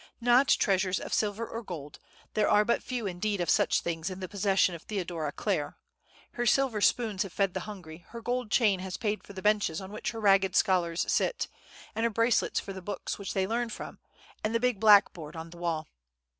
Not 0.19 0.47
treasures 0.47 0.99
of 0.99 1.13
silver 1.13 1.47
or 1.47 1.61
gold; 1.61 1.99
there 2.33 2.49
are 2.49 2.65
but 2.65 2.81
few 2.81 3.05
indeed 3.05 3.39
of 3.39 3.51
such 3.51 3.81
things 3.81 4.09
in 4.09 4.19
the 4.19 4.27
possession 4.27 4.73
of 4.73 4.81
Theodora 4.81 5.31
Clare: 5.31 5.77
her 6.31 6.47
silver 6.47 6.81
spoons 6.81 7.21
have 7.21 7.31
fed 7.31 7.53
the 7.53 7.59
hungry; 7.69 8.03
her 8.07 8.19
gold 8.19 8.49
chain 8.49 8.79
has 8.79 8.97
paid 8.97 9.23
for 9.23 9.33
the 9.33 9.43
benches 9.43 9.79
on 9.79 9.91
which 9.91 10.09
her 10.09 10.19
ragged 10.19 10.55
scholars 10.55 11.05
sit, 11.07 11.47
and 11.93 12.03
her 12.03 12.09
bracelets 12.09 12.59
for 12.59 12.73
the 12.73 12.81
books 12.81 13.19
which 13.19 13.35
they 13.35 13.45
learn 13.45 13.69
from, 13.69 13.99
and 14.43 14.55
the 14.55 14.59
big 14.59 14.79
blackboard 14.79 15.35
on 15.35 15.51
the 15.51 15.57
wall. 15.59 15.87